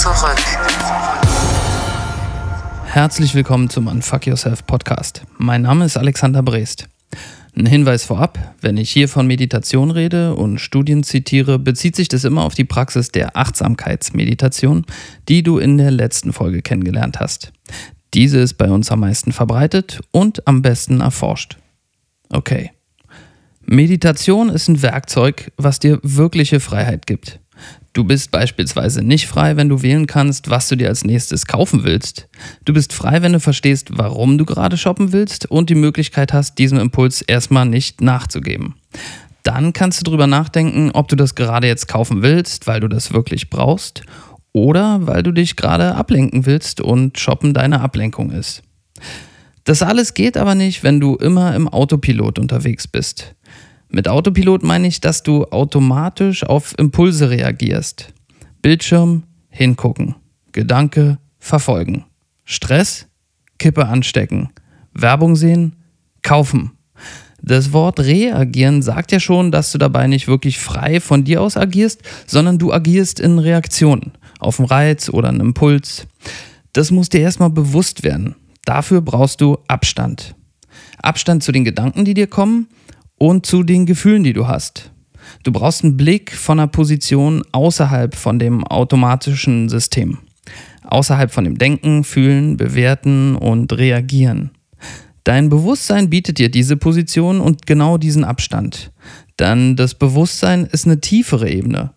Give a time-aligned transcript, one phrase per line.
[0.00, 0.38] zurück.
[2.86, 5.24] Herzlich willkommen zum Unfuck Yourself Podcast.
[5.36, 6.88] Mein Name ist Alexander Brest.
[7.54, 12.24] Ein Hinweis vorab, wenn ich hier von Meditation rede und Studien zitiere, bezieht sich das
[12.24, 14.86] immer auf die Praxis der Achtsamkeitsmeditation,
[15.28, 17.52] die du in der letzten Folge kennengelernt hast.
[18.14, 21.58] Diese ist bei uns am meisten verbreitet und am besten erforscht.
[22.30, 22.70] Okay.
[23.66, 27.38] Meditation ist ein Werkzeug, was dir wirkliche Freiheit gibt.
[27.92, 31.82] Du bist beispielsweise nicht frei, wenn du wählen kannst, was du dir als nächstes kaufen
[31.84, 32.28] willst.
[32.64, 36.58] Du bist frei, wenn du verstehst, warum du gerade shoppen willst und die Möglichkeit hast,
[36.58, 38.74] diesem Impuls erstmal nicht nachzugeben.
[39.42, 43.12] Dann kannst du darüber nachdenken, ob du das gerade jetzt kaufen willst, weil du das
[43.12, 44.02] wirklich brauchst
[44.52, 48.62] oder weil du dich gerade ablenken willst und shoppen deine Ablenkung ist.
[49.64, 53.34] Das alles geht aber nicht, wenn du immer im Autopilot unterwegs bist.
[53.92, 58.12] Mit Autopilot meine ich, dass du automatisch auf Impulse reagierst.
[58.62, 60.14] Bildschirm, hingucken.
[60.52, 62.04] Gedanke, verfolgen.
[62.44, 63.08] Stress,
[63.58, 64.50] Kippe anstecken.
[64.94, 65.74] Werbung sehen,
[66.22, 66.70] kaufen.
[67.42, 71.56] Das Wort reagieren sagt ja schon, dass du dabei nicht wirklich frei von dir aus
[71.56, 76.06] agierst, sondern du agierst in Reaktionen auf einen Reiz oder einen Impuls.
[76.72, 78.36] Das muss dir erstmal bewusst werden.
[78.64, 80.36] Dafür brauchst du Abstand.
[81.02, 82.68] Abstand zu den Gedanken, die dir kommen
[83.20, 84.90] und zu den Gefühlen, die du hast.
[85.42, 90.18] Du brauchst einen Blick von einer Position außerhalb von dem automatischen System.
[90.84, 94.50] Außerhalb von dem Denken, Fühlen, Bewerten und Reagieren.
[95.24, 98.90] Dein Bewusstsein bietet dir diese Position und genau diesen Abstand.
[99.38, 101.92] Denn das Bewusstsein ist eine tiefere Ebene.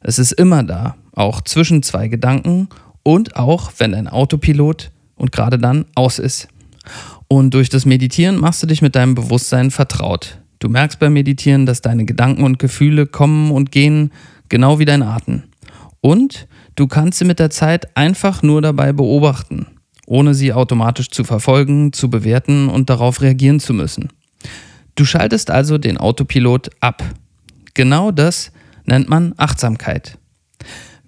[0.00, 2.68] Es ist immer da, auch zwischen zwei Gedanken
[3.02, 6.46] und auch wenn dein Autopilot und gerade dann aus ist.
[7.26, 10.38] Und durch das Meditieren machst du dich mit deinem Bewusstsein vertraut.
[10.58, 14.12] Du merkst beim Meditieren, dass deine Gedanken und Gefühle kommen und gehen,
[14.48, 15.44] genau wie dein Atem.
[16.00, 19.66] Und du kannst sie mit der Zeit einfach nur dabei beobachten,
[20.06, 24.08] ohne sie automatisch zu verfolgen, zu bewerten und darauf reagieren zu müssen.
[24.94, 27.04] Du schaltest also den Autopilot ab.
[27.74, 28.50] Genau das
[28.84, 30.18] nennt man Achtsamkeit.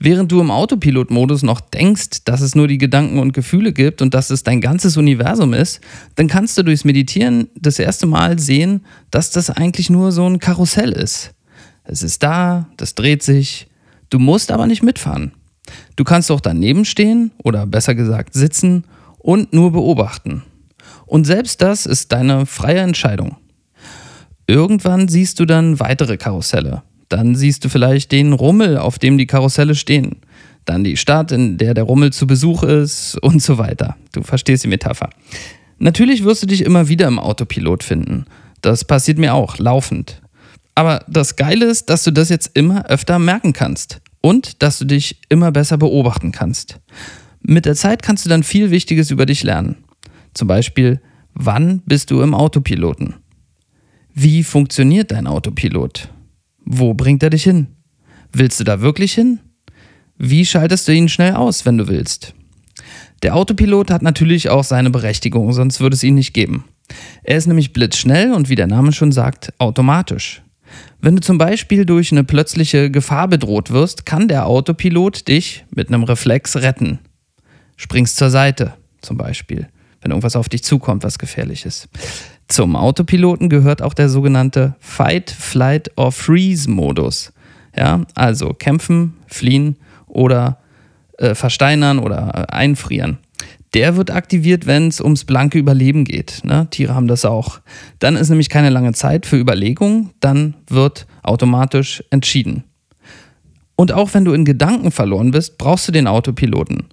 [0.02, 4.14] Während du im Autopilot-Modus noch denkst, dass es nur die Gedanken und Gefühle gibt und
[4.14, 5.82] dass es dein ganzes Universum ist,
[6.14, 10.38] dann kannst du durchs Meditieren das erste Mal sehen, dass das eigentlich nur so ein
[10.38, 11.34] Karussell ist.
[11.84, 13.68] Es ist da, das dreht sich,
[14.08, 15.32] du musst aber nicht mitfahren.
[15.96, 18.84] Du kannst auch daneben stehen oder besser gesagt sitzen
[19.18, 20.44] und nur beobachten.
[21.04, 23.36] Und selbst das ist deine freie Entscheidung.
[24.46, 29.26] Irgendwann siehst du dann weitere Karusselle dann siehst du vielleicht den Rummel, auf dem die
[29.26, 30.16] Karusselle stehen.
[30.64, 33.96] Dann die Stadt, in der der Rummel zu Besuch ist und so weiter.
[34.12, 35.10] Du verstehst die Metapher.
[35.78, 38.26] Natürlich wirst du dich immer wieder im Autopilot finden.
[38.62, 40.22] Das passiert mir auch, laufend.
[40.74, 44.84] Aber das Geile ist, dass du das jetzt immer öfter merken kannst und dass du
[44.84, 46.78] dich immer besser beobachten kannst.
[47.42, 49.76] Mit der Zeit kannst du dann viel Wichtiges über dich lernen.
[50.34, 51.00] Zum Beispiel,
[51.34, 53.14] wann bist du im Autopiloten?
[54.14, 56.08] Wie funktioniert dein Autopilot?
[56.72, 57.66] Wo bringt er dich hin?
[58.32, 59.40] Willst du da wirklich hin?
[60.16, 62.32] Wie schaltest du ihn schnell aus, wenn du willst?
[63.24, 66.62] Der Autopilot hat natürlich auch seine Berechtigung, sonst würde es ihn nicht geben.
[67.24, 70.42] Er ist nämlich blitzschnell und wie der Name schon sagt, automatisch.
[71.00, 75.88] Wenn du zum Beispiel durch eine plötzliche Gefahr bedroht wirst, kann der Autopilot dich mit
[75.88, 77.00] einem Reflex retten.
[77.76, 79.66] Springst zur Seite, zum Beispiel,
[80.02, 81.88] wenn irgendwas auf dich zukommt, was gefährlich ist.
[82.50, 87.32] Zum Autopiloten gehört auch der sogenannte Fight, Flight or Freeze-Modus.
[87.76, 89.76] Ja, also kämpfen, fliehen
[90.08, 90.58] oder
[91.18, 93.18] äh, versteinern oder äh, einfrieren.
[93.72, 96.40] Der wird aktiviert, wenn es ums blanke Überleben geht.
[96.42, 96.66] Ne?
[96.70, 97.60] Tiere haben das auch.
[98.00, 102.64] Dann ist nämlich keine lange Zeit für Überlegung, dann wird automatisch entschieden.
[103.76, 106.88] Und auch wenn du in Gedanken verloren bist, brauchst du den Autopiloten.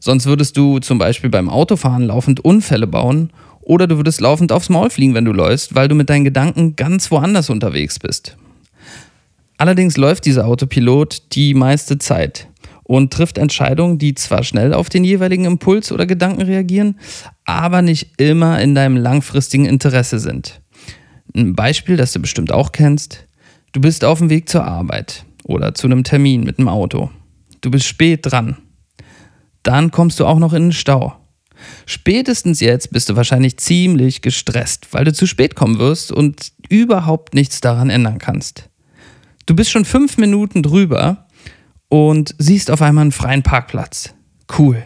[0.00, 3.30] Sonst würdest du zum Beispiel beim Autofahren laufend Unfälle bauen
[3.68, 6.74] oder du würdest laufend aufs Maul fliegen, wenn du läufst, weil du mit deinen Gedanken
[6.74, 8.36] ganz woanders unterwegs bist.
[9.58, 12.48] Allerdings läuft dieser Autopilot die meiste Zeit
[12.84, 16.98] und trifft Entscheidungen, die zwar schnell auf den jeweiligen Impuls oder Gedanken reagieren,
[17.44, 20.62] aber nicht immer in deinem langfristigen Interesse sind.
[21.36, 23.26] Ein Beispiel, das du bestimmt auch kennst.
[23.72, 27.10] Du bist auf dem Weg zur Arbeit oder zu einem Termin mit dem Auto.
[27.60, 28.56] Du bist spät dran.
[29.62, 31.16] Dann kommst du auch noch in den Stau.
[31.86, 37.34] Spätestens jetzt bist du wahrscheinlich ziemlich gestresst, weil du zu spät kommen wirst und überhaupt
[37.34, 38.68] nichts daran ändern kannst.
[39.46, 41.26] Du bist schon fünf Minuten drüber
[41.88, 44.14] und siehst auf einmal einen freien Parkplatz.
[44.58, 44.84] Cool.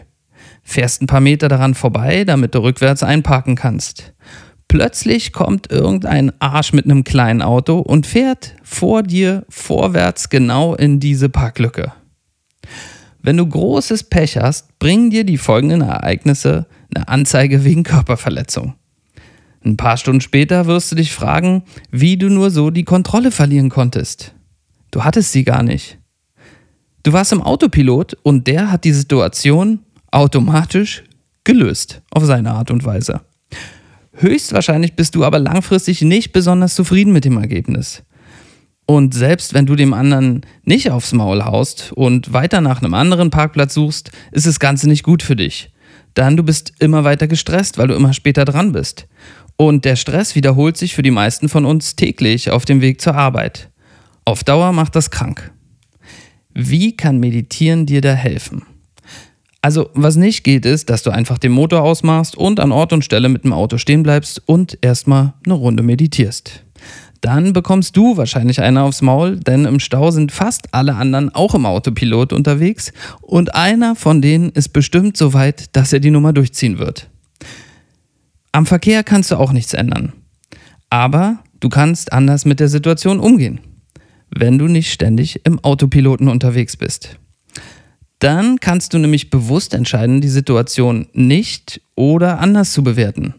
[0.63, 4.13] Fährst ein paar Meter daran vorbei, damit du rückwärts einparken kannst.
[4.69, 10.99] Plötzlich kommt irgendein Arsch mit einem kleinen Auto und fährt vor dir vorwärts genau in
[10.99, 11.91] diese Parklücke.
[13.23, 18.75] Wenn du großes Pech hast, bringen dir die folgenden Ereignisse eine Anzeige wegen Körperverletzung.
[19.63, 23.69] Ein paar Stunden später wirst du dich fragen, wie du nur so die Kontrolle verlieren
[23.69, 24.35] konntest.
[24.91, 25.97] Du hattest sie gar nicht.
[27.03, 29.79] Du warst im Autopilot und der hat die Situation
[30.11, 31.03] automatisch
[31.45, 33.21] gelöst, auf seine Art und Weise.
[34.11, 38.03] Höchstwahrscheinlich bist du aber langfristig nicht besonders zufrieden mit dem Ergebnis.
[38.85, 43.29] Und selbst wenn du dem anderen nicht aufs Maul haust und weiter nach einem anderen
[43.29, 45.71] Parkplatz suchst, ist das Ganze nicht gut für dich.
[46.13, 49.07] Dann du bist immer weiter gestresst, weil du immer später dran bist.
[49.55, 53.15] Und der Stress wiederholt sich für die meisten von uns täglich auf dem Weg zur
[53.15, 53.69] Arbeit.
[54.25, 55.51] Auf Dauer macht das krank.
[56.53, 58.63] Wie kann Meditieren dir da helfen?
[59.61, 63.05] Also, was nicht geht, ist, dass du einfach den Motor ausmachst und an Ort und
[63.05, 66.63] Stelle mit dem Auto stehen bleibst und erstmal eine Runde meditierst.
[67.23, 71.55] Dann bekommst du wahrscheinlich einer aufs Maul, denn im Stau sind fast alle anderen auch
[71.55, 72.91] im Autopilot unterwegs
[73.21, 77.09] und einer von denen ist bestimmt so weit, dass er die Nummer durchziehen wird.
[78.51, 80.11] Am Verkehr kannst du auch nichts ändern.
[80.89, 83.61] Aber du kannst anders mit der Situation umgehen,
[84.29, 87.17] wenn du nicht ständig im Autopiloten unterwegs bist.
[88.19, 93.33] Dann kannst du nämlich bewusst entscheiden, die Situation nicht oder anders zu bewerten.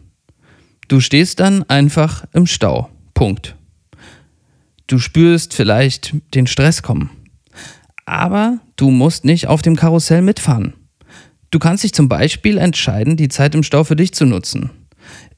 [0.87, 2.89] Du stehst dann einfach im Stau.
[3.13, 3.55] Punkt.
[4.87, 7.09] Du spürst vielleicht den Stress kommen.
[8.05, 10.73] Aber du musst nicht auf dem Karussell mitfahren.
[11.49, 14.69] Du kannst dich zum Beispiel entscheiden, die Zeit im Stau für dich zu nutzen.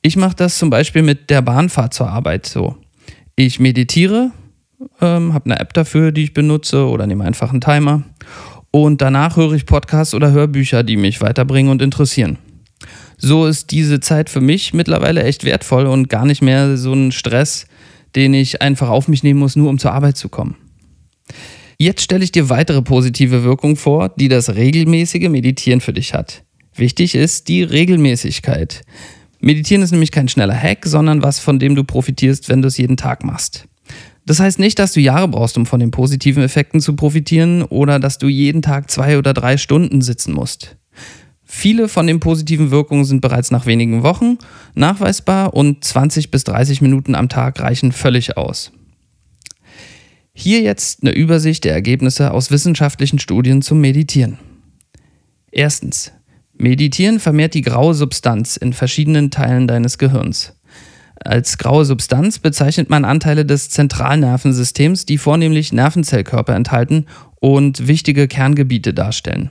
[0.02, 2.76] Ich mache das zum Beispiel mit der Bahnfahrt zur Arbeit so.
[3.36, 4.32] Ich meditiere,
[5.00, 8.04] ähm, habe eine App dafür, die ich benutze oder nehme einfach einen Timer.
[8.72, 12.38] Und danach höre ich Podcasts oder Hörbücher, die mich weiterbringen und interessieren.
[13.18, 17.12] So ist diese Zeit für mich mittlerweile echt wertvoll und gar nicht mehr so ein
[17.12, 17.66] Stress,
[18.18, 20.56] den ich einfach auf mich nehmen muss, nur um zur Arbeit zu kommen.
[21.78, 26.44] Jetzt stelle ich dir weitere positive Wirkungen vor, die das regelmäßige Meditieren für dich hat.
[26.76, 28.82] Wichtig ist die Regelmäßigkeit.
[29.40, 32.78] Meditieren ist nämlich kein schneller Hack, sondern was, von dem du profitierst, wenn du es
[32.78, 33.68] jeden Tag machst.
[34.26, 38.00] Das heißt nicht, dass du Jahre brauchst, um von den positiven Effekten zu profitieren oder
[38.00, 40.76] dass du jeden Tag zwei oder drei Stunden sitzen musst.
[41.60, 44.38] Viele von den positiven Wirkungen sind bereits nach wenigen Wochen
[44.76, 48.72] nachweisbar und 20 bis 30 Minuten am Tag reichen völlig aus.
[50.34, 54.38] Hier jetzt eine Übersicht der Ergebnisse aus wissenschaftlichen Studien zum Meditieren.
[55.52, 56.12] Erstens.
[56.54, 60.54] Meditieren vermehrt die graue Substanz in verschiedenen Teilen deines Gehirns.
[61.16, 67.08] Als graue Substanz bezeichnet man Anteile des Zentralnervensystems, die vornehmlich Nervenzellkörper enthalten
[67.40, 69.50] und wichtige Kerngebiete darstellen.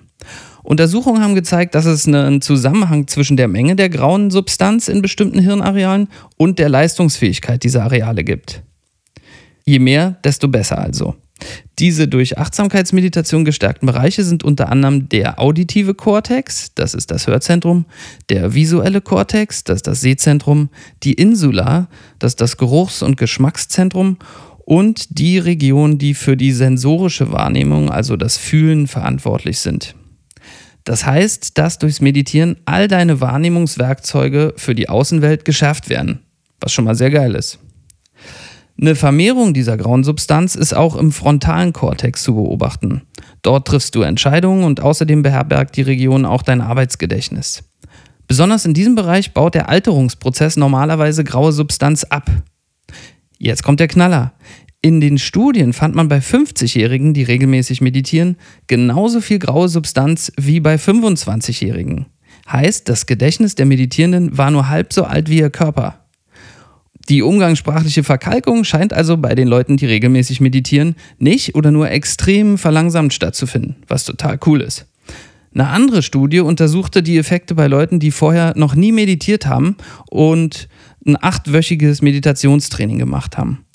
[0.66, 5.38] Untersuchungen haben gezeigt, dass es einen Zusammenhang zwischen der Menge der grauen Substanz in bestimmten
[5.38, 8.62] Hirnarealen und der Leistungsfähigkeit dieser Areale gibt.
[9.64, 11.14] Je mehr, desto besser also.
[11.78, 17.84] Diese durch Achtsamkeitsmeditation gestärkten Bereiche sind unter anderem der auditive Kortex, das ist das Hörzentrum,
[18.28, 20.70] der visuelle Kortex, das ist das Sehzentrum,
[21.02, 21.88] die Insula,
[22.18, 24.16] das ist das Geruchs- und Geschmackszentrum
[24.64, 29.94] und die Region, die für die sensorische Wahrnehmung, also das Fühlen, verantwortlich sind.
[30.86, 36.20] Das heißt, dass durchs Meditieren all deine Wahrnehmungswerkzeuge für die Außenwelt geschärft werden,
[36.60, 37.58] was schon mal sehr geil ist.
[38.80, 43.02] Eine Vermehrung dieser grauen Substanz ist auch im frontalen Kortex zu beobachten.
[43.42, 47.64] Dort triffst du Entscheidungen und außerdem beherbergt die Region auch dein Arbeitsgedächtnis.
[48.28, 52.30] Besonders in diesem Bereich baut der Alterungsprozess normalerweise graue Substanz ab.
[53.38, 54.34] Jetzt kommt der Knaller.
[54.86, 58.36] In den Studien fand man bei 50-Jährigen, die regelmäßig meditieren,
[58.68, 62.06] genauso viel graue Substanz wie bei 25-Jährigen.
[62.48, 66.04] Heißt, das Gedächtnis der Meditierenden war nur halb so alt wie ihr Körper.
[67.08, 72.56] Die umgangssprachliche Verkalkung scheint also bei den Leuten, die regelmäßig meditieren, nicht oder nur extrem
[72.56, 74.86] verlangsamt stattzufinden, was total cool ist.
[75.52, 79.78] Eine andere Studie untersuchte die Effekte bei Leuten, die vorher noch nie meditiert haben
[80.10, 80.68] und
[81.04, 83.65] ein achtwöchiges Meditationstraining gemacht haben.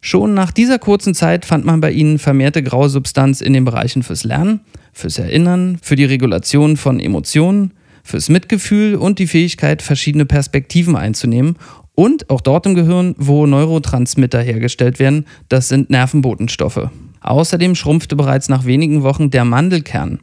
[0.00, 4.02] Schon nach dieser kurzen Zeit fand man bei ihnen vermehrte graue Substanz in den Bereichen
[4.02, 4.60] fürs Lernen,
[4.92, 7.72] fürs Erinnern, für die Regulation von Emotionen,
[8.04, 11.56] fürs Mitgefühl und die Fähigkeit, verschiedene Perspektiven einzunehmen
[11.94, 16.90] und auch dort im Gehirn, wo Neurotransmitter hergestellt werden, das sind Nervenbotenstoffe.
[17.20, 20.20] Außerdem schrumpfte bereits nach wenigen Wochen der Mandelkern.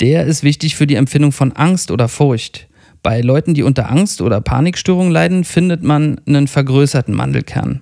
[0.00, 2.68] Der ist wichtig für die Empfindung von Angst oder Furcht.
[3.02, 7.80] Bei Leuten, die unter Angst oder Panikstörungen leiden, findet man einen vergrößerten Mandelkern.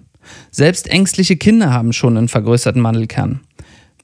[0.51, 3.41] Selbst ängstliche Kinder haben schon einen vergrößerten Mandelkern.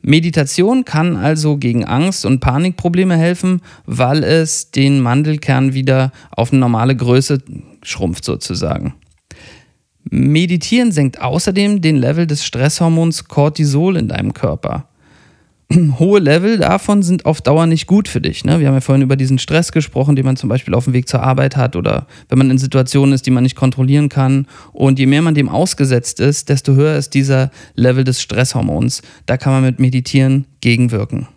[0.03, 6.61] Meditation kann also gegen Angst- und Panikprobleme helfen, weil es den Mandelkern wieder auf eine
[6.61, 7.43] normale Größe
[7.83, 8.95] schrumpft sozusagen.
[10.11, 14.89] Meditieren senkt außerdem den Level des Stresshormons Cortisol in deinem Körper.
[15.99, 18.45] hohe Level davon sind auf Dauer nicht gut für dich.
[18.45, 18.61] Ne?
[18.61, 21.09] Wir haben ja vorhin über diesen Stress gesprochen, den man zum Beispiel auf dem Weg
[21.09, 24.47] zur Arbeit hat oder wenn man in Situationen ist, die man nicht kontrollieren kann.
[24.73, 29.03] Und je mehr man dem ausgesetzt ist, desto höher ist dieser Level des Stresshormons.
[29.27, 31.29] Da kann man mit Meditieren gegenwirken.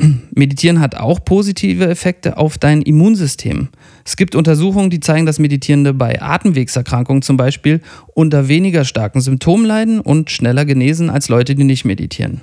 [0.34, 3.68] Meditieren hat auch positive Effekte auf dein Immunsystem.
[4.04, 7.80] Es gibt Untersuchungen, die zeigen, dass Meditierende bei Atemwegserkrankungen zum Beispiel
[8.14, 12.40] unter weniger starken Symptomen leiden und schneller genesen als Leute, die nicht meditieren.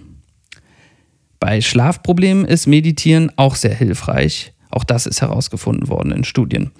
[1.39, 4.53] Bei Schlafproblemen ist Meditieren auch sehr hilfreich.
[4.69, 6.71] Auch das ist herausgefunden worden in Studien.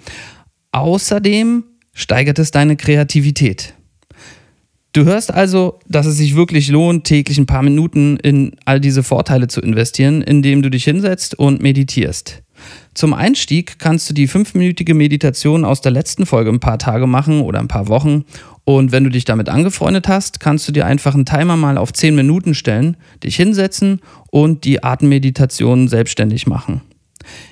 [0.72, 3.74] Außerdem steigert es deine Kreativität.
[4.92, 9.02] Du hörst also, dass es sich wirklich lohnt, täglich ein paar Minuten in all diese
[9.02, 12.42] Vorteile zu investieren, indem du dich hinsetzt und meditierst.
[12.94, 17.42] Zum Einstieg kannst du die fünfminütige Meditation aus der letzten Folge ein paar Tage machen
[17.42, 18.24] oder ein paar Wochen.
[18.68, 21.90] Und wenn du dich damit angefreundet hast, kannst du dir einfach einen Timer mal auf
[21.90, 26.82] 10 Minuten stellen, dich hinsetzen und die Atemmeditation selbstständig machen.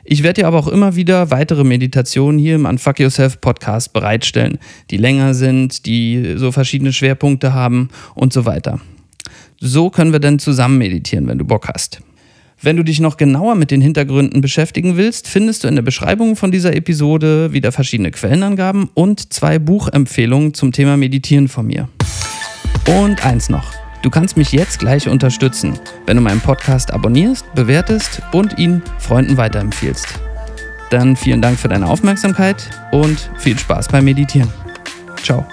[0.04, 4.58] Ich werde dir aber auch immer wieder weitere Meditationen hier im Unfuck Yourself Podcast bereitstellen,
[4.90, 8.78] die länger sind, die so verschiedene Schwerpunkte haben und so weiter.
[9.58, 12.02] So können wir dann zusammen meditieren, wenn du Bock hast.
[12.62, 16.36] Wenn du dich noch genauer mit den Hintergründen beschäftigen willst, findest du in der Beschreibung
[16.36, 21.88] von dieser Episode wieder verschiedene Quellenangaben und zwei Buchempfehlungen zum Thema Meditieren von mir.
[22.86, 23.72] Und eins noch.
[24.02, 29.36] Du kannst mich jetzt gleich unterstützen, wenn du meinen Podcast abonnierst, bewertest und ihn Freunden
[29.36, 30.06] weiterempfiehlst.
[30.90, 34.50] Dann vielen Dank für deine Aufmerksamkeit und viel Spaß beim Meditieren.
[35.22, 35.44] Ciao.